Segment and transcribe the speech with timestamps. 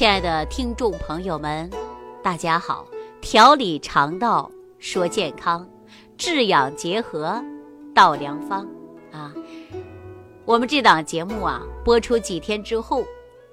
[0.00, 1.68] 亲爱的听众朋友们，
[2.22, 2.88] 大家好！
[3.20, 5.68] 调理肠道说健康，
[6.16, 7.38] 治养结合
[7.94, 8.66] 道良方
[9.12, 9.30] 啊。
[10.46, 13.04] 我们这档节目啊，播出几天之后，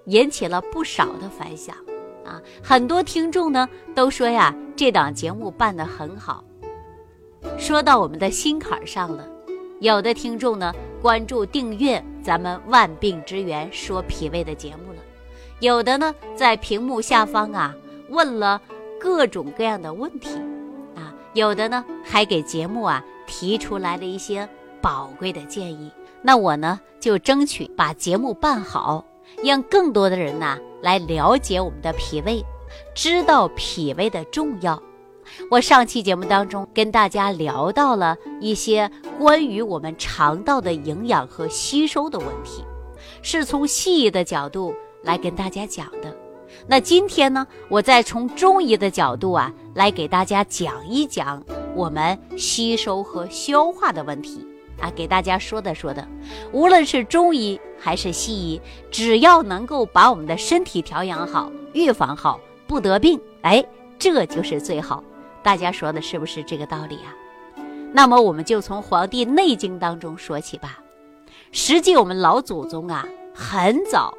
[0.06, 1.76] 引起了不少的反响
[2.24, 2.42] 啊。
[2.64, 6.42] 很多听众呢都说呀，这档节目办得很好，
[7.58, 9.28] 说到我们的心坎上了。
[9.82, 15.00] 有的听众呢关注订阅咱们万病之源说脾胃的节目了，
[15.60, 17.76] 有的呢在屏幕下方啊
[18.10, 18.62] 问了。
[19.00, 20.30] 各种各样的问题，
[20.96, 24.50] 啊，有的呢还给节目啊提出来了一些
[24.82, 25.92] 宝贵的建议。
[26.24, 29.06] 那我呢就争取把节目办好，
[29.44, 32.44] 让更多的人呐来了解我们的脾胃，
[32.96, 34.82] 知道脾胃的重要。
[35.52, 42.66] 我上期节目当中跟大家聊到了一些关于我们肠道的营养和吸收的问题，
[43.22, 46.16] 是从西医的角度来跟大家讲的。
[46.66, 51.44] 那今天呢，我再从中医的角度啊，来给大家讲一讲
[51.76, 54.46] 我们吸收和消化的问题
[54.80, 56.08] 啊，给大家说的说的。
[56.54, 63.64] 无论是中医还是西医，只要能够把我们的身体调养好、预防好，不得病，哎，
[64.00, 65.04] 这就是最好。
[65.44, 67.12] 大家说的是不是这个道理啊？
[67.92, 70.80] 那么我们就从《黄帝内经》当中说起吧。
[71.52, 74.14] 实际我们老祖宗啊，很早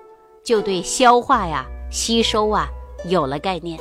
[0.49, 1.67] 就对消化呀。
[1.91, 2.67] 吸收啊，
[3.05, 3.79] 有了概念，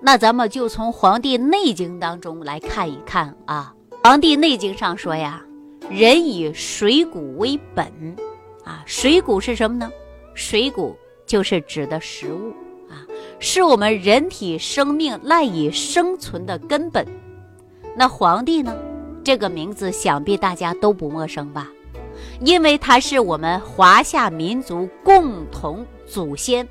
[0.00, 3.72] 那咱们就从《黄帝内经》当中来看一看啊。
[4.02, 5.40] 《黄帝内经》上说呀，
[5.88, 7.86] 人以水谷为本
[8.64, 9.88] 啊，水谷是什么呢？
[10.34, 12.50] 水谷就是指的食物
[12.90, 13.06] 啊，
[13.38, 17.06] 是我们人体生命赖以生存的根本。
[17.96, 18.76] 那黄帝呢，
[19.22, 21.70] 这个名字想必大家都不陌生吧？
[22.40, 26.66] 因为它是我们华夏民族共同祖先。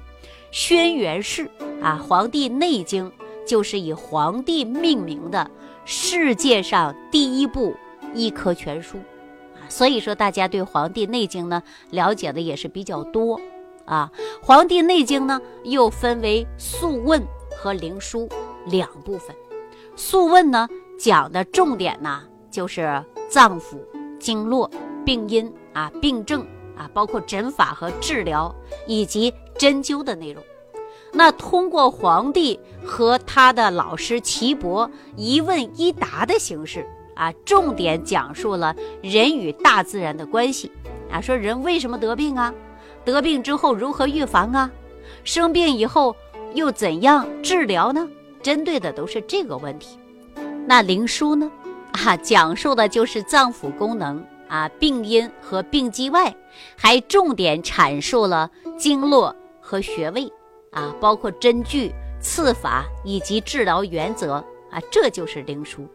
[0.51, 1.49] 轩辕氏
[1.81, 3.11] 啊，《黄帝内经》
[3.45, 5.49] 就是以黄帝命名的
[5.86, 7.75] 世界上第一部
[8.15, 8.97] 医科全书
[9.55, 13.39] 啊，所以说大家对《黄帝内经》呢了解的也是比较多
[13.86, 14.11] 啊。
[14.43, 17.21] 《黄帝内经》呢又分为《素问》
[17.55, 18.27] 和《灵枢》
[18.65, 19.35] 两部分，
[19.95, 23.77] 《素问》呢讲的重点呢就是脏腑、
[24.19, 24.69] 经络、
[25.05, 26.43] 病因啊、病症。
[26.79, 28.55] 啊，包括诊法和治疗，
[28.87, 30.41] 以及针灸的内容。
[31.11, 40.71] 那通过皇帝和他的老师岐伯一问一答的形式啊，重点讲述了人与大自然的关系
[41.11, 42.53] 啊，说人为什么得病啊？
[43.03, 44.71] 得病之后如何预防啊？
[45.23, 46.15] 生病以后
[46.53, 48.07] 又怎样治疗呢？
[48.41, 49.97] 针对的都是这个问题。
[50.65, 51.51] 那灵枢呢？
[51.91, 54.23] 啊，讲述的就是脏腑功能。
[54.49, 56.36] 啊，病因和病机外，
[56.76, 60.30] 还重点阐述了经络和穴位
[60.71, 64.33] 啊，包括针具、刺法以及治疗原则
[64.71, 65.88] 啊，这就是灵枢。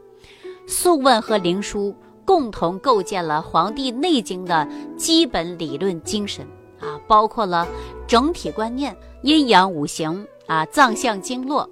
[0.66, 1.94] 素问和灵枢
[2.24, 4.66] 共同构建了《黄帝内经》的
[4.96, 6.46] 基本理论精神
[6.80, 7.68] 啊，包括了
[8.06, 11.68] 整体观念、阴阳五行啊、脏象经络、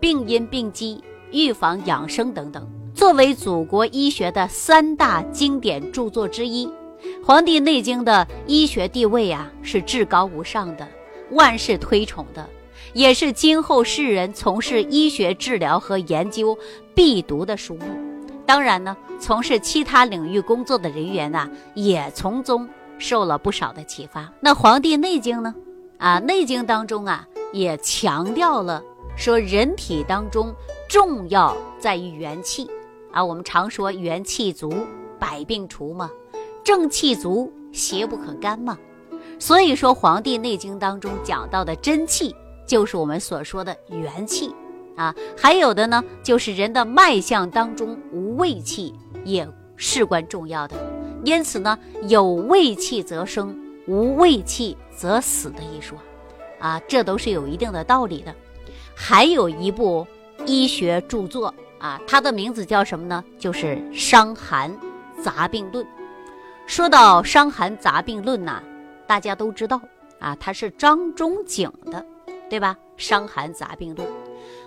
[0.00, 2.68] 病因病机、预防养生等等。
[2.94, 6.64] 作为祖国医学的三大经典著作之一，
[7.24, 10.86] 《黄帝内经》的医学地位啊是至高无上的，
[11.32, 12.48] 万世推崇的，
[12.92, 16.56] 也是今后世人从事医学治疗和研究
[16.94, 17.84] 必读的书目。
[18.46, 22.68] 当然呢，从事其他领域工作的人员呐，也从中
[22.98, 24.32] 受了不少的启发。
[24.38, 25.52] 那《黄帝内经》呢？
[25.98, 28.80] 啊，《内经》当中啊也强调了
[29.16, 30.54] 说，人体当中
[30.88, 32.70] 重要在于元气。
[33.14, 34.74] 啊，我们常说元气足，
[35.20, 36.10] 百病除嘛，
[36.64, 38.76] 正气足，邪不可干嘛。
[39.38, 42.34] 所以说，《黄帝内经》当中讲到的真气，
[42.66, 44.52] 就是我们所说的元气
[44.96, 45.14] 啊。
[45.36, 48.92] 还有的呢，就是人的脉象当中无胃气，
[49.24, 50.74] 也事关重要的。
[51.24, 55.96] 因此呢，有胃气则生，无胃气则死的一说，
[56.58, 58.34] 啊，这都是有一定的道理的。
[58.92, 60.04] 还有一部
[60.46, 61.54] 医学著作。
[61.84, 63.22] 啊，它的名字叫什么呢？
[63.38, 64.74] 就是《伤寒
[65.22, 65.84] 杂病论》。
[66.66, 68.62] 说到《伤寒杂病论》呐，
[69.06, 69.78] 大家都知道
[70.18, 72.02] 啊，它是张仲景的，
[72.48, 72.74] 对吧？
[72.96, 74.08] 《伤寒杂病论》。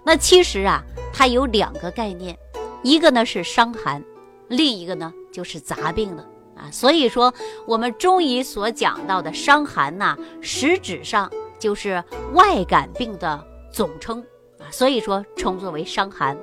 [0.03, 2.37] 那其实啊，它有两个概念，
[2.83, 4.03] 一个呢是伤寒，
[4.47, 6.23] 另一个呢就是杂病了
[6.55, 6.69] 啊。
[6.71, 7.33] 所以说，
[7.65, 12.03] 我们中医所讲到的伤寒呐，实质上就是
[12.33, 13.43] 外感病的
[13.73, 14.23] 总称
[14.59, 16.37] 啊，所以说称作为伤寒。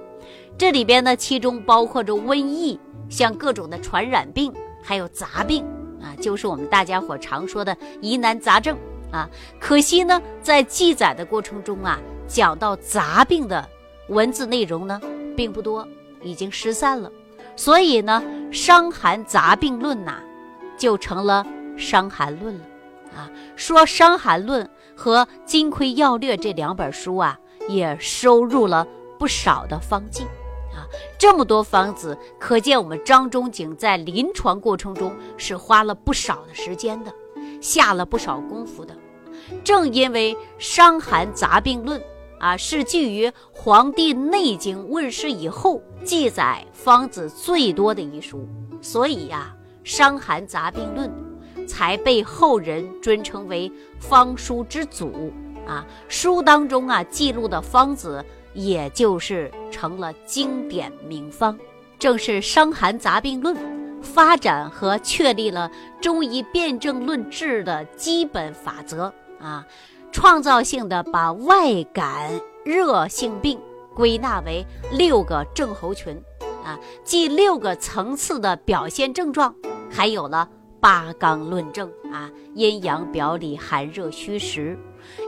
[0.56, 2.78] 这里边呢，其中包括着瘟疫，
[3.08, 4.52] 像各种的传染病，
[4.82, 5.64] 还有杂病
[6.00, 8.78] 啊，就是我们大家伙常说的疑难杂症
[9.10, 9.28] 啊。
[9.58, 11.98] 可惜呢，在记载的过程中啊，
[12.28, 13.68] 讲到杂病的
[14.08, 15.00] 文字内容呢
[15.36, 15.86] 并不多，
[16.22, 17.10] 已经失散了。
[17.56, 18.22] 所以呢，
[18.52, 20.22] 《伤寒杂病论》呐，
[20.78, 21.44] 就成了
[21.78, 22.64] 《伤寒论》了。
[23.16, 24.64] 啊，说《伤寒论》
[24.94, 28.86] 和《金匮要略》这两本书啊，也收入了
[29.18, 30.24] 不少的方剂。
[31.18, 37.12] 这么多方子，可见我们张仲景在临床过程中是花了不少的时间的，
[37.60, 38.94] 下了不少功夫的。
[39.62, 42.00] 正因为《伤寒杂病论》
[42.38, 48.48] 啊是基于《黄帝内经》问世以后记载方子最多的一书，
[48.80, 49.54] 所以呀，
[49.88, 51.10] 《伤寒杂病论》
[51.66, 55.32] 才被后人尊称为方书之祖
[55.66, 55.86] 啊。
[56.08, 58.24] 书当中啊记录的方子。
[58.54, 61.58] 也就是成了经典名方，
[61.98, 63.54] 正是《伤寒杂病论》
[64.00, 65.70] 发展和确立了
[66.00, 69.66] 中医辨证论治的基本法则啊，
[70.12, 72.30] 创造性的把外感
[72.64, 73.60] 热性病
[73.94, 76.16] 归纳为六个症候群
[76.64, 79.54] 啊，即六个层次的表现症状，
[79.90, 80.48] 还有了
[80.80, 84.78] 八纲论证啊，阴阳表里寒热虚实。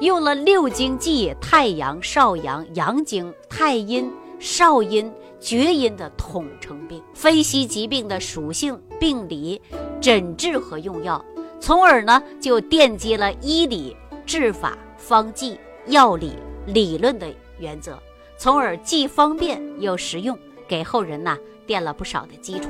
[0.00, 9.60] 用了六经记太阳、少阳、阳经、太阴、少阴、厥阴的统称病，分析疾病的属性、病理、
[10.00, 11.24] 诊治和用药，
[11.60, 16.32] 从而呢就奠基了医理、治法、方剂、药理、
[16.66, 17.26] 理论的
[17.58, 17.98] 原则，
[18.36, 20.38] 从而既方便又实用，
[20.68, 21.36] 给后人呐
[21.66, 22.68] 垫了不少的基础。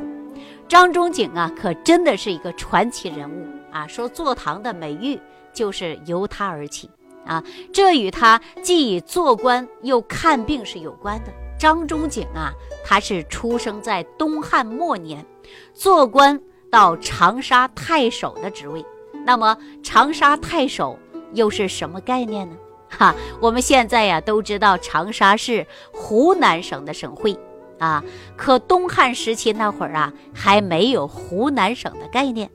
[0.69, 3.87] 张仲景啊，可真的是一个传奇人物啊！
[3.87, 5.19] 说坐堂的美誉
[5.53, 6.91] 就是由他而起。
[7.27, 7.43] 啊，
[7.73, 11.33] 这与他既做官又看病是有关的。
[11.59, 12.53] 张仲景啊，
[12.85, 15.25] 他是出生在东汉末年，
[15.73, 16.41] 做官
[16.71, 18.85] 到长沙太守的职位。
[19.25, 20.99] 那么长沙太守
[21.33, 22.57] 又是什么概念呢？
[22.89, 27.37] 哈，我们现在呀都知道长沙是湖南省的省会
[27.79, 28.05] 啊，
[28.37, 32.51] 可东汉时期那会儿啊还没有湖南省的概念。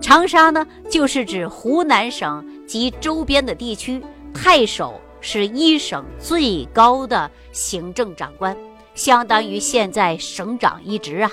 [0.00, 4.02] 长沙呢，就是指湖南省及周边的地区。
[4.34, 8.56] 太守是一省最高的行政长官，
[8.94, 11.30] 相当于现在省长一职啊。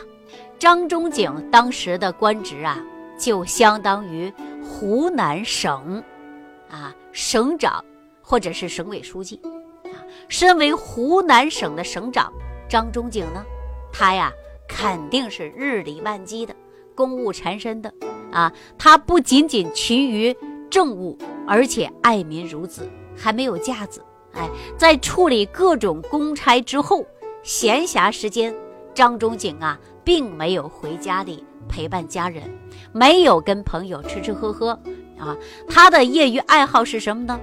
[0.60, 2.78] 张仲景当时的官职啊，
[3.18, 4.32] 就相当于
[4.64, 6.04] 湖南省
[6.70, 7.84] 啊省长
[8.22, 9.42] 或者是省委书记
[9.86, 9.98] 啊。
[10.30, 12.32] 身为湖南省的省长，
[12.70, 13.44] 张仲景呢，
[13.92, 14.32] 他呀
[14.68, 16.56] 肯定是日理万机的，
[16.94, 17.92] 公务缠身的。
[18.32, 20.34] 啊，他不仅仅勤于
[20.72, 21.16] 政务，
[21.46, 24.02] 而且爱民如子，还没有架子。
[24.34, 27.06] 哎，在处理各种公差之后，
[27.44, 28.56] 闲暇时间，
[28.94, 32.44] 张仲景啊，并没有回家里陪伴家人，
[32.94, 34.70] 没有跟朋友吃吃喝喝。
[35.20, 35.38] 啊，
[35.68, 37.38] 他的业余爱好是什么呢？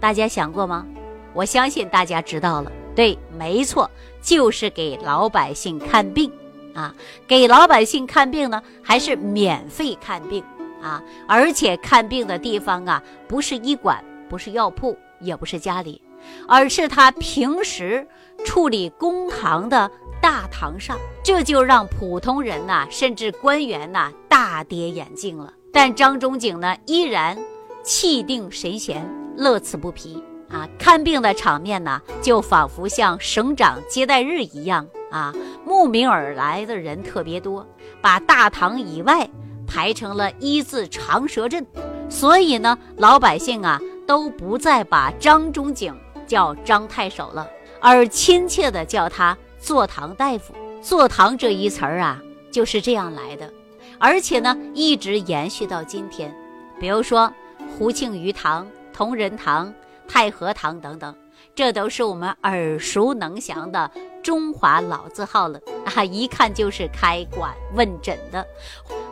[0.00, 0.84] 大家想过吗？
[1.32, 2.70] 我相信大家知道了。
[2.94, 3.88] 对，没错，
[4.20, 6.30] 就是给老百姓看病。
[6.74, 6.94] 啊，
[7.28, 10.42] 给老百姓看病呢，还是免费看病
[10.82, 11.02] 啊？
[11.26, 16.02] 而且看病的地方啊，不是医馆，不是药铺，也不是家里，
[16.48, 18.06] 而是他平时
[18.44, 19.90] 处理公堂的
[20.20, 20.98] 大堂上。
[21.24, 25.52] 这就让普通人呐，甚至官员呐，大跌眼镜了。
[25.72, 27.38] 但张仲景呢，依然
[27.82, 30.68] 气定神闲，乐此不疲啊！
[30.78, 34.86] 看病的场面呢，就仿佛像省长接待日一样。
[35.10, 35.32] 啊，
[35.64, 37.66] 慕名而来的人特别多，
[38.00, 39.28] 把大堂以外
[39.72, 41.66] 排成了一字长蛇阵，
[42.10, 47.48] 所以呢，老百姓啊都不再把张仲景叫张太守了，
[47.80, 50.52] 而亲切的叫他坐堂大夫。
[50.82, 53.50] 坐堂这一词儿啊，就是这样来的，
[53.98, 56.34] 而且呢，一直延续到今天。
[56.78, 57.32] 比如说
[57.78, 59.72] 胡庆余堂、同仁堂、
[60.06, 61.14] 太和堂等等，
[61.54, 63.90] 这都是我们耳熟能详的。
[64.22, 68.46] 中华老字号了啊，一看就是开馆问诊的。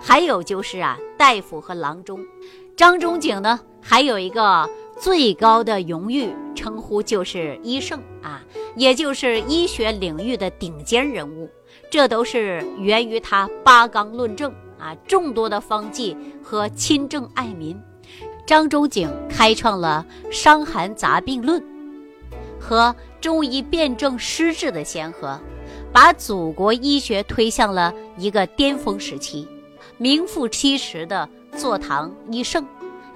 [0.01, 2.21] 还有就是啊，大夫和郎中。
[2.77, 8.43] 张仲景呢，还有一个最高的荣誉称呼，就是医圣啊，
[8.77, 11.51] 也就是医学领域的顶尖人物。
[11.91, 17.79] 这都是源于他八纲论证啊，众多的方剂和亲政爱民。
[18.47, 21.61] 张仲景开创了《伤寒杂病论》
[22.61, 22.95] 和。
[23.21, 25.39] 中医辨证施治的先河，
[25.93, 29.47] 把祖国医学推向了一个巅峰时期，
[29.99, 32.67] 名副其实的坐堂医圣。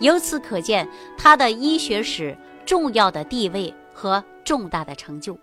[0.00, 0.86] 由此可见，
[1.16, 2.36] 他的医学史
[2.66, 5.38] 重要的地位和重大的成就。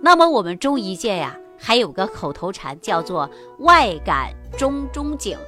[0.00, 3.30] 那么，我们中医界呀，还有个口头禅，叫做
[3.62, 5.38] “外感中中景，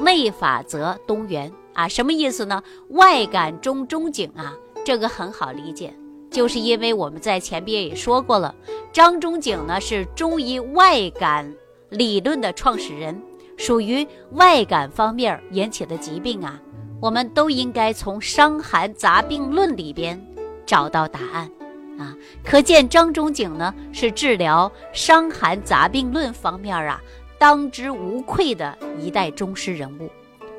[0.00, 1.50] 内法则东垣”。
[1.74, 2.62] 啊，什么意思呢？
[2.90, 5.92] 外感中中景啊，这个很好理解，
[6.30, 8.54] 就是因为我们在前边也说过了，
[8.92, 11.52] 张仲景呢是中医外感
[11.88, 13.20] 理论的创始人，
[13.56, 16.60] 属于外感方面引起的疾病啊，
[17.00, 20.24] 我们都应该从《伤寒杂病论》里边
[20.64, 21.50] 找到答案
[21.98, 22.16] 啊。
[22.44, 27.00] 可见张仲景呢是治疗《伤寒杂病论》方面啊
[27.38, 30.08] 当之无愧的一代宗师人物。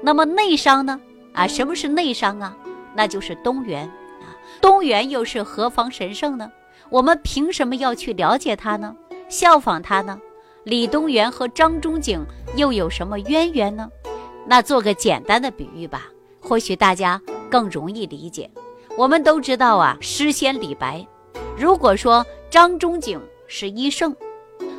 [0.03, 0.99] 那么内伤呢？
[1.31, 2.57] 啊，什么是内伤啊？
[2.93, 3.89] 那就是东元。
[4.61, 6.51] 东元又是何方神圣呢？
[6.89, 8.95] 我们凭什么要去了解他呢？
[9.27, 10.19] 效仿他呢？
[10.63, 12.23] 李东垣和张仲景
[12.55, 13.89] 又有什么渊源呢？
[14.45, 16.03] 那做个简单的比喻吧，
[16.39, 18.49] 或许大家更容易理解。
[18.97, 21.05] 我们都知道啊，诗仙李白。
[21.57, 24.15] 如果说张仲景是医圣，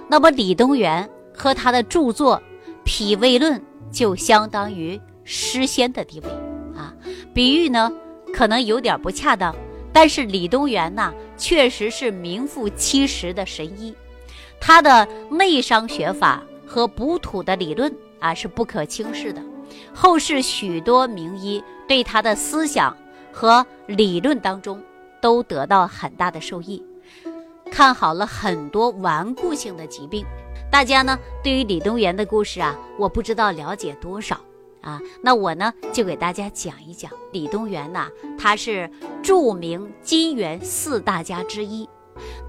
[0.09, 2.37] 那么李东垣和他的著作
[2.85, 3.59] 《脾胃论》
[3.91, 5.01] 就相当于。
[5.25, 6.29] 诗仙的地位
[6.77, 6.93] 啊，
[7.33, 7.93] 比喻呢
[8.35, 9.55] 可能有点不恰当，
[9.93, 13.95] 但是李东垣呐确实是名副其实的神医，
[14.61, 19.43] 他的内伤学法和补土的理论啊是不可轻视的，
[19.95, 22.97] 后世许多名医对他的思想
[23.33, 24.83] 和理论当中
[25.21, 26.83] 都得到很大的受益，
[27.71, 30.25] 看好了很多顽固性的疾病。
[30.71, 34.41] 大家呢对于李东垣的故事啊，我不知道了解多少。
[34.83, 38.09] 啊，那我呢就给大家讲一讲李东垣呐，
[38.39, 38.91] 他是
[39.23, 41.89] 著名金元四大家之一，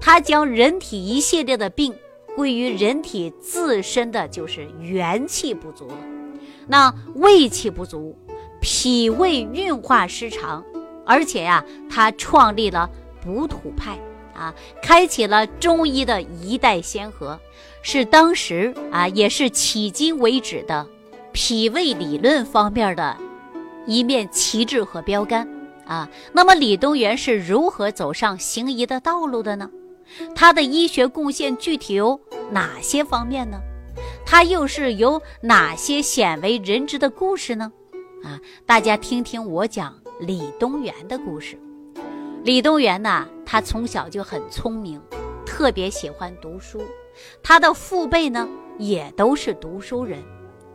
[0.00, 1.94] 他将人体一系列的病
[2.36, 5.88] 归于人体自身的就是元气不足，
[6.66, 8.18] 那胃气不足，
[8.60, 10.64] 脾胃运化失常，
[11.06, 12.90] 而且呀，他创立了
[13.22, 13.96] 补土派
[14.34, 17.38] 啊，开启了中医的一代先河，
[17.82, 20.84] 是当时啊也是迄今为止的。
[21.34, 23.16] 脾胃理论方面的
[23.86, 25.46] 一面旗帜和标杆
[25.84, 29.68] 啊，那么李东垣是如何走上行医的道路的呢？
[30.34, 32.18] 他的医学贡献具体有
[32.52, 33.58] 哪些方面呢？
[34.24, 37.72] 他又是有哪些鲜为人知的故事呢？
[38.22, 41.58] 啊，大家听听我讲李东垣的故事。
[42.44, 45.02] 李东垣呢，他从小就很聪明，
[45.44, 46.80] 特别喜欢读书，
[47.42, 48.48] 他的父辈呢
[48.78, 50.22] 也都是读书人。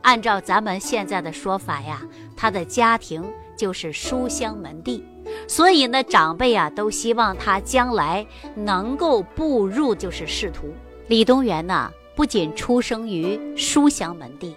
[0.02, 2.02] 按照咱们现在的说法呀，
[2.36, 3.24] 他的家庭
[3.56, 5.04] 就是书香门第，
[5.48, 8.26] 所以呢，长辈啊都希望他将来
[8.56, 10.74] 能够步入就是仕途。
[11.08, 14.56] 李东垣呢，不仅出生于书香门第，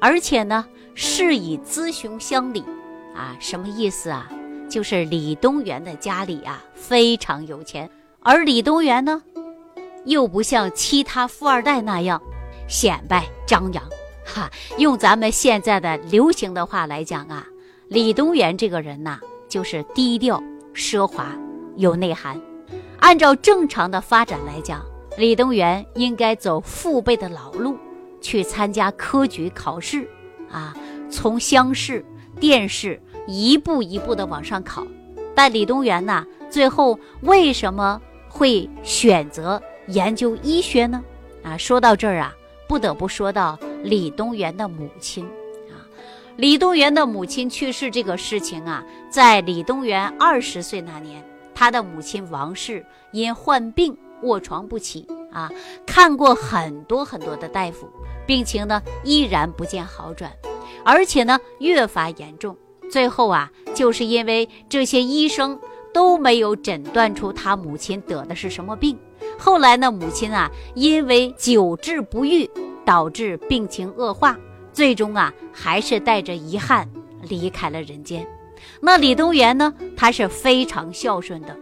[0.00, 2.64] 而且呢，是以资雄乡里，
[3.14, 4.30] 啊，什么意思啊？
[4.66, 7.88] 就是李东垣的家里啊非常有钱，
[8.20, 9.22] 而李东垣呢，
[10.06, 12.20] 又不像其他富二代那样
[12.66, 13.84] 显摆张扬。
[14.24, 17.46] 哈，用咱们现在的流行的话来讲啊，
[17.88, 20.42] 李东垣这个人呐，就是低调
[20.74, 21.36] 奢华
[21.76, 22.40] 有内涵。
[23.00, 24.82] 按照正常的发展来讲，
[25.18, 27.76] 李东垣应该走父辈的老路，
[28.20, 30.08] 去参加科举考试
[30.50, 30.74] 啊，
[31.10, 32.04] 从乡试、
[32.40, 34.86] 殿试一步一步的往上考。
[35.34, 41.04] 但李东垣呐，最后为什么会选择研究医学呢？
[41.42, 42.32] 啊，说到这儿啊，
[42.66, 43.58] 不得不说到。
[43.84, 45.26] 李东垣的母亲
[45.68, 45.84] 啊，
[46.36, 51.22] 李东垣的母亲去世这个事情啊，在李东垣二十岁那年，
[51.54, 55.50] 他的母亲王氏因患病卧床不起啊，
[55.84, 57.86] 看过很多很多的大夫，
[58.26, 60.32] 病情呢依然不见好转，
[60.82, 62.56] 而且呢越发严重。
[62.90, 65.60] 最后啊，就是因为这些医生
[65.92, 68.98] 都没有诊断出他母亲得的是什么病。
[69.38, 72.48] 后来呢，母亲啊因为久治不愈。
[72.84, 74.38] 导致病情恶化，
[74.72, 76.88] 最终啊还是带着遗憾
[77.22, 78.26] 离开了人间。
[78.80, 79.72] 那李东垣呢？
[79.96, 81.56] 他是非常孝顺的。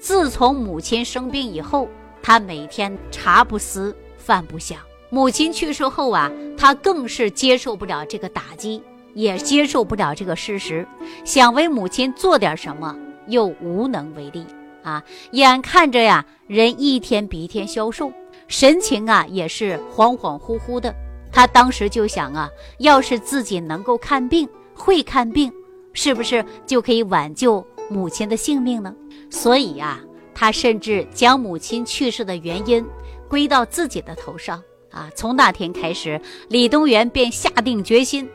[0.00, 1.88] 自从母亲生病以后，
[2.22, 4.78] 他每天茶不思饭不想。
[5.10, 8.82] 母亲去世后啊，他更是接受不了这个打击，
[9.14, 10.86] 也接受不了这个事实，
[11.24, 12.96] 想为母亲做点什么，
[13.28, 14.44] 又无能为力
[14.82, 15.02] 啊！
[15.32, 18.12] 眼看着呀，人一天比一天消瘦。
[18.48, 20.94] 神情啊也是恍恍惚惚的，
[21.32, 22.48] 他当时就想啊，
[22.78, 25.52] 要是自己能够看病，会看病，
[25.92, 28.94] 是不是就可以挽救母亲的性命呢？
[29.30, 30.00] 所以呀，
[30.34, 32.84] 他甚至将母亲去世的原因
[33.28, 35.10] 归到自己的头上啊。
[35.14, 38.28] 从那天开始，李东垣便下定决心，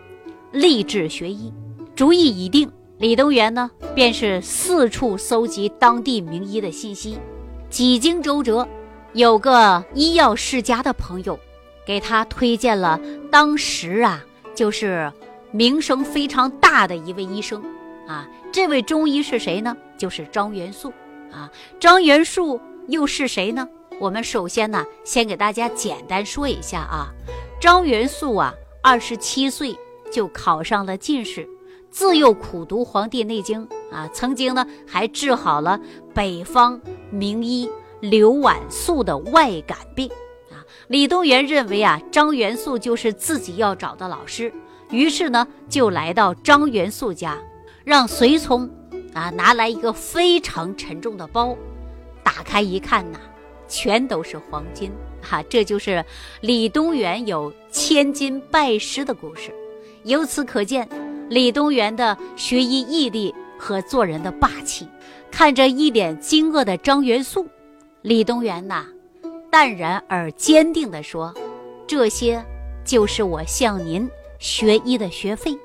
[0.51, 1.53] 立志学医。
[1.95, 7.17] 主意已定，李东垣呢，便是四处搜集当地名医的信息，
[7.69, 8.67] 几经周折。
[9.13, 11.37] 有个医药世家的朋友，
[11.85, 12.99] 给他推荐了
[13.29, 14.23] 当时啊，
[14.55, 15.11] 就是
[15.51, 17.61] 名声非常大的一位医生
[18.07, 18.25] 啊。
[18.53, 19.75] 这位中医是谁呢？
[19.97, 20.93] 就是张元素
[21.31, 21.51] 啊。
[21.77, 23.67] 张元素又是谁呢？
[23.99, 27.11] 我们首先呢，先给大家简单说一下啊。
[27.59, 29.77] 张元素啊，二十七岁
[30.09, 31.47] 就考上了进士，
[31.89, 35.79] 自幼苦读《黄帝内经》啊，曾经呢还治好了
[36.13, 36.79] 北方
[37.11, 37.69] 名医
[38.01, 40.09] 刘婉素的外感病
[40.51, 40.65] 啊。
[40.87, 44.51] 李东垣认为啊，张元素就是自己要找的老师，
[44.89, 47.37] 于是呢就来到张元素家，
[47.83, 48.69] 让随从
[49.13, 51.55] 啊拿来一个非常沉重的包，
[52.23, 53.19] 打开一看呐，
[53.67, 54.91] 全都是黄金。
[55.21, 56.03] 哈，这就是
[56.41, 59.53] 李东垣有千金拜师的故事。
[60.03, 60.89] 由此可见，
[61.29, 64.87] 李东垣的学医毅力和做人的霸气。
[65.29, 67.47] 看着一脸惊愕的张元素，
[68.01, 68.85] 李东垣呐，
[69.51, 71.33] 淡然而坚定地说
[71.85, 72.43] ：“这些
[72.83, 75.57] 就是我向您学医的学费。”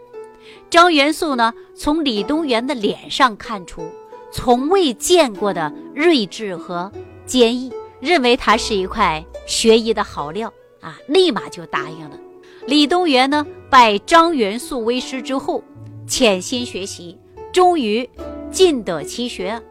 [0.68, 3.88] 张元素呢，从李东垣的脸上看出
[4.30, 6.92] 从未见过的睿智和
[7.24, 7.72] 坚毅。
[7.98, 10.52] 认为他是一块学医的好料
[10.82, 12.18] 啊，立马就答应了。
[12.66, 15.64] 李东垣呢，拜张元素为师之后，
[16.06, 17.18] 潜心学习，
[17.50, 18.08] 终于
[18.50, 19.62] 尽得其学，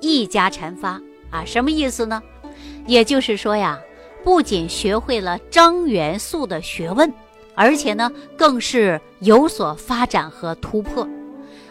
[0.00, 1.02] 一家禅发
[1.32, 1.44] 啊。
[1.44, 2.22] 什么意思呢？
[2.86, 3.80] 也就是说呀，
[4.22, 7.12] 不仅学会了张元素的学问，
[7.56, 11.08] 而且呢，更是有所发展和突破。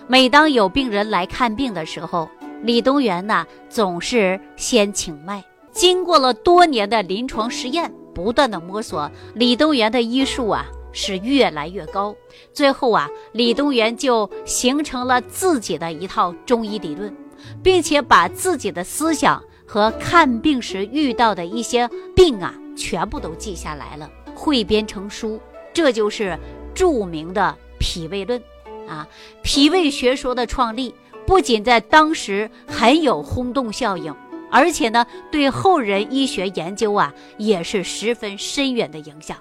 [0.07, 2.29] 每当有病人来看病的时候，
[2.63, 5.41] 李东垣呢，总是先请脉。
[5.71, 12.13] 经过了多年的临床实验，不断的摸索，李东垣的医术啊是越来越高。
[12.51, 17.15] 最后啊，李东垣就形成了自己的一套中医理论，
[17.63, 19.41] 并且把自己的思想
[19.71, 25.39] 和看病时遇到的一些病啊，全部都记下来了，汇编成书。
[25.71, 26.37] 这就是
[26.75, 28.37] 著名的《脾胃论》
[28.85, 29.07] 啊。
[29.41, 30.93] 脾胃学说的创立，
[31.25, 34.13] 不仅在当时很有轰动效应。
[34.51, 39.37] 而且呢，对后人医学研究啊，也是十分深远的影响。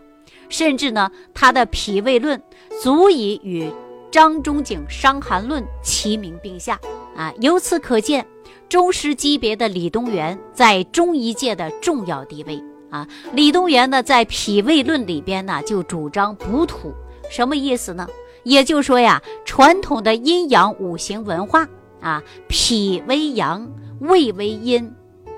[0.48, 2.38] 甚至呢，他的《脾胃论》
[2.80, 3.68] 足以与
[4.12, 6.78] 张仲景《伤寒论》齐名并下
[7.16, 7.34] 啊。
[7.40, 8.24] 由此可见，
[8.70, 13.04] 宗师级别的李东垣在中医界的重要地位啊。
[13.34, 16.94] 李东垣呢，在《脾胃论》里边呢，就主张补土，
[17.28, 18.06] 什么意思呢？
[18.44, 21.68] 也就是说呀，传统的阴阳五行文化
[22.00, 24.88] 啊，脾为阳，胃为阴。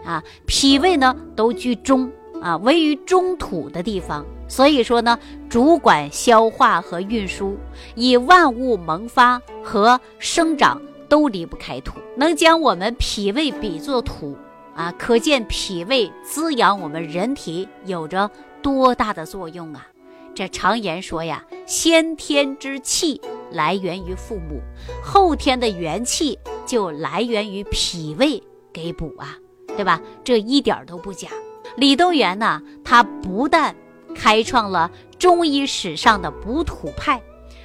[0.04, 2.10] 啊，脾胃呢都居中
[2.42, 5.18] 啊，位于中土的地方，所以说呢，
[5.48, 7.56] 主管消化和运输，
[7.94, 14.34] 以万物萌发和生长都离不开土，能将我们脾胃比作土
[14.74, 18.30] 啊，可见脾胃滋养我们人体有着
[18.62, 19.86] 多大的作用啊！
[20.34, 23.20] 这常言说呀，先天之气
[23.50, 24.62] 来源于父母，
[25.04, 29.36] 后天的元气就来源于脾胃给补啊。
[29.76, 30.00] 对吧？
[30.24, 31.28] 这一点都不假。
[31.76, 33.76] 李东垣呢，他不但
[34.14, 37.20] 开创了中医史上的补土派，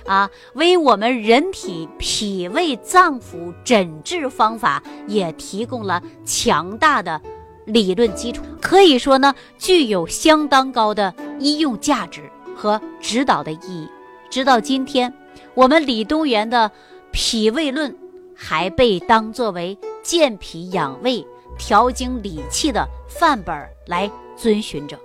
[0.07, 7.21] 啊，为我们人体脾胃脏腑诊治方法也提供了强大的
[7.65, 12.23] 理论基础，可以说呢，具有相当高的医用价值
[12.55, 13.87] 和指导的意义。
[14.29, 15.13] 直到今天，
[15.53, 16.69] 我们李东垣的
[17.11, 17.91] 《脾胃论》
[18.35, 21.25] 还被当作为健脾养胃。
[21.59, 24.95] 调经理气的范本来遵循着，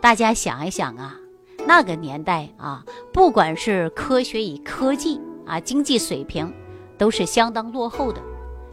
[0.00, 1.18] 大家想一想啊，
[1.68, 6.50] 那个年代啊，不管是科学与科技啊，经济水平
[6.96, 8.22] 都是相当落后的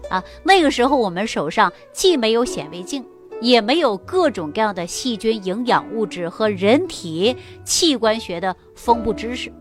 [0.09, 0.23] 啊。
[0.45, 3.03] 那个时候我们手上既没有显微镜，
[3.41, 9.51] 也没有各种各样的细菌、营养物质和人体器官学的丰富知识。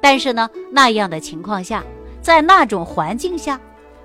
[0.00, 1.84] 但是呢，那样的情况下，
[2.20, 3.60] 在那种环境下。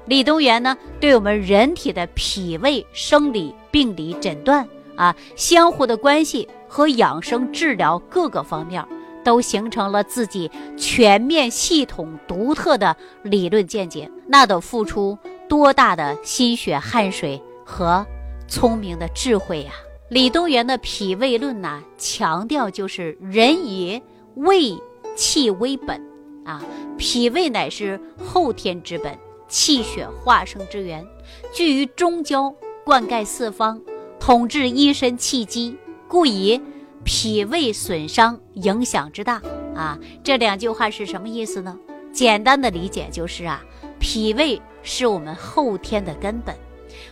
[0.06, 8.86] 李东垣呢，对我们人体的脾胃生理、病理诊断啊，相互的关系和养生治疗各个方面，
[9.24, 14.10] 都形成了自己全面、系统、独特的理论见解。
[14.28, 18.06] 那得付出多大的心血、汗水和
[18.48, 19.72] 聪明的智慧呀！
[20.10, 24.02] 李东垣的《脾胃论》呢，强调就是人以
[24.36, 24.78] 胃
[25.16, 26.02] 气为本
[26.46, 26.62] 啊，
[26.98, 29.18] 脾胃乃是后天之本。
[29.50, 31.06] 气血化生之源，
[31.54, 32.52] 居于中焦，
[32.84, 33.80] 灌溉四方，
[34.26, 35.76] 统治一身气机，
[36.08, 36.62] 故以
[37.04, 39.42] 脾胃损伤影响之大
[39.76, 40.00] 啊。
[40.24, 41.78] 这两句话是什么意思呢？
[42.14, 43.62] 简单的理解就是啊，
[44.00, 46.56] 脾胃是我们后天的根本。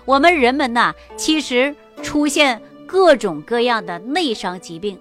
[0.06, 4.98] 我们人们呐，其实出现各种各样的内伤疾病，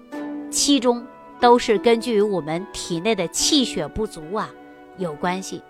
[0.49, 1.01] 其中
[1.39, 4.49] 都是根据于我们体内的气血不足啊。
[4.97, 5.61] 有关系。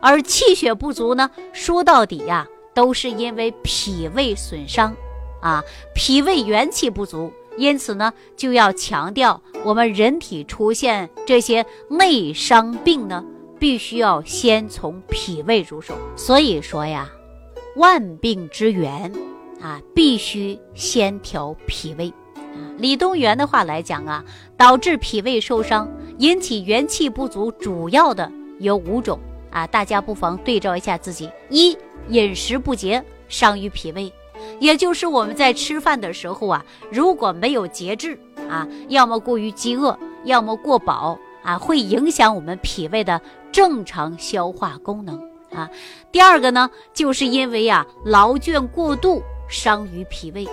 [0.00, 4.94] 而气血不足呢，说到底呀，都是因为脾胃损伤，
[5.40, 5.62] 啊，
[5.94, 7.32] 脾胃元气不足。
[7.56, 13.24] 因此呢，就要强调我们人体出现这些内伤病呢，
[13.58, 15.94] 必须要先从脾胃入手。
[16.14, 17.10] 所以说呀，
[17.74, 19.12] 万病之源
[19.60, 22.12] 啊，必须先调脾胃。
[22.76, 24.24] 李东垣的话来讲啊，
[24.56, 29.18] 导致脾胃受伤、引起元气不足，主要的有五种
[29.50, 31.76] 啊，大家不妨对照一下自己：一、
[32.08, 34.12] 饮食不节，伤于脾胃。
[34.60, 38.18] 也就是我们在吃饭的时候啊，如果没有节制
[38.48, 43.20] 啊，要么过于饥饿，要么过饱啊，会影响我们脾胃的
[43.52, 45.18] 正常消化功能
[45.52, 45.68] 啊。
[46.10, 50.48] 第二个呢，就是因为啊劳倦过度伤于脾胃，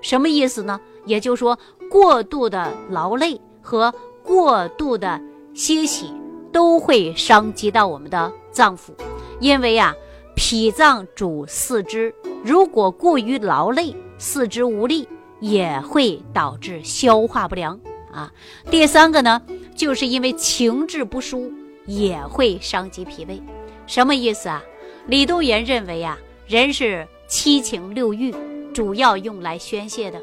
[0.00, 0.80] 什么意思呢？
[1.04, 1.58] 也就是说，
[1.90, 5.20] 过度的劳累和过度的
[5.54, 6.12] 歇息
[6.50, 8.90] 都会伤及到我们的脏腑，
[9.38, 9.94] 因为啊。
[10.34, 15.08] 脾脏主四肢，如果过于劳累，四肢无力，
[15.40, 17.78] 也会导致消化不良
[18.12, 18.32] 啊。
[18.70, 19.40] 第三个呢，
[19.74, 21.52] 就是因为情志不舒，
[21.86, 23.40] 也会伤及脾胃。
[23.86, 24.62] 什么意思啊？
[25.06, 28.34] 李东垣认为啊，人是七情六欲，
[28.72, 30.20] 主要用来宣泄的，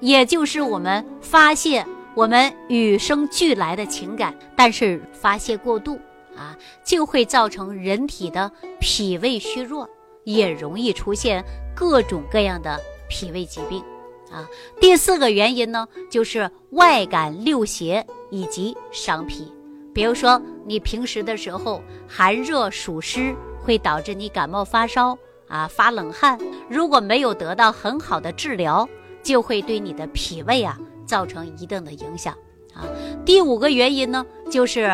[0.00, 5.98] 也就是我们发泄我们与生俱来的情感，但是发泄过度。
[6.36, 9.88] 啊，就会造成人体的脾胃虚弱，
[10.24, 11.44] 也容易出现
[11.74, 13.82] 各种各样的脾胃疾病。
[14.30, 14.48] 啊，
[14.80, 19.52] 第四个原因呢，就是外感六邪以及伤脾。
[19.92, 25.16] 比如说，你平时的时候寒热暑湿会导致你感冒发烧
[25.46, 26.36] 啊，发冷汗。
[26.68, 28.88] 如果没有得到很好的治疗，
[29.22, 32.34] 就会对你的脾胃啊造成一定的影响。
[32.74, 32.82] 啊，
[33.24, 34.90] 第五个原因呢，就是。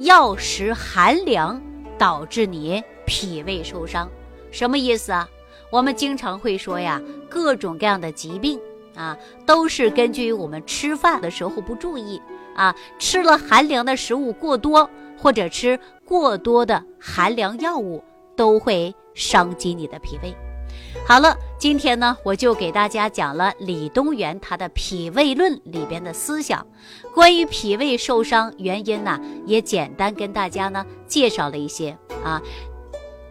[0.00, 1.60] 药食寒凉
[1.98, 4.08] 导致你脾胃受伤，
[4.50, 5.28] 什么意思啊？
[5.70, 8.60] 我们经常会说呀，各种各样的疾病
[8.94, 12.20] 啊，都是根据我们吃饭的时候不注意
[12.54, 18.04] 啊，吃了寒凉的食物过多，或者吃过多的寒凉药物，
[18.36, 20.34] 都会伤及你的脾胃。
[21.06, 26.66] 好了，今天呢，我就给大家讲了李东垣他的《脾胃论》里边的思想，
[27.14, 32.42] 关于脾胃受伤原因呢，也简单跟大家呢介绍了一些啊。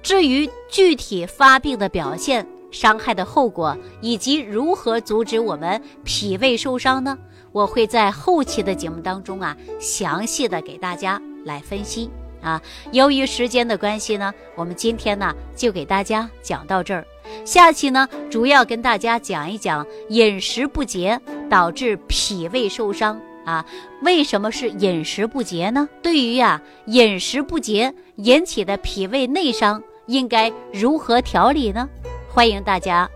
[0.01, 7.17] 至于具体发病的表现、伤害的后果，以及如何阻止我们脾胃受伤呢？
[7.51, 12.09] 我会在后期的节目当中啊，详细的给大家来分析
[12.45, 12.61] 啊。
[12.91, 17.03] 由于时间的关系呢，我们今天呢就给大家讲到这儿。
[17.43, 23.65] 下期呢，主要跟大家讲一讲饮食不节导致脾胃受伤啊。
[24.03, 25.89] 为什么是饮食不节呢？
[26.03, 31.89] 对于呀饮食不节引起的脾胃内伤，应该如何调理呢？
[32.29, 33.09] 欢迎大家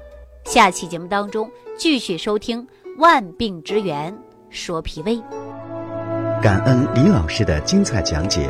[0.46, 2.62] 下期节目当中继续收听
[2.98, 4.18] 《万病之源
[4.50, 5.18] 说脾胃》。
[6.42, 8.50] 感恩李老师的精彩讲解。